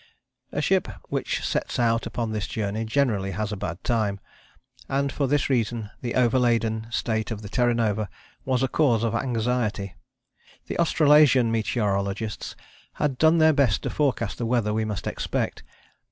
[0.51, 4.19] A ship which sets out upon this journey generally has a bad time,
[4.89, 8.09] and for this reason the overladen state of the Terra Nova
[8.43, 9.93] was a cause of anxiety.
[10.65, 12.55] The Australasian meteorologists
[12.93, 15.61] had done their best to forecast the weather we must expect.